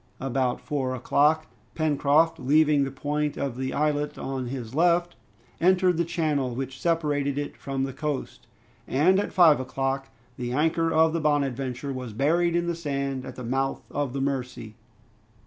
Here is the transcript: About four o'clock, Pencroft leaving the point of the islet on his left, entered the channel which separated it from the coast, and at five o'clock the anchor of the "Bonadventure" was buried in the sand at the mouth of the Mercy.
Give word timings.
About 0.19 0.59
four 0.59 0.95
o'clock, 0.95 1.45
Pencroft 1.75 2.39
leaving 2.39 2.83
the 2.85 2.89
point 2.91 3.37
of 3.37 3.55
the 3.55 3.71
islet 3.71 4.17
on 4.17 4.47
his 4.47 4.73
left, 4.73 5.15
entered 5.59 5.97
the 5.97 6.03
channel 6.05 6.55
which 6.55 6.81
separated 6.81 7.37
it 7.37 7.55
from 7.55 7.83
the 7.83 7.93
coast, 7.93 8.47
and 8.87 9.19
at 9.19 9.31
five 9.31 9.59
o'clock 9.59 10.09
the 10.37 10.53
anchor 10.53 10.91
of 10.91 11.13
the 11.13 11.21
"Bonadventure" 11.21 11.93
was 11.93 12.13
buried 12.13 12.55
in 12.55 12.65
the 12.65 12.73
sand 12.73 13.27
at 13.27 13.35
the 13.35 13.43
mouth 13.45 13.83
of 13.91 14.13
the 14.13 14.21
Mercy. 14.21 14.75